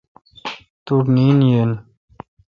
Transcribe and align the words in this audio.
توٹھ 0.85 1.07
نیند 1.15 1.41
ییل۔ 1.51 1.71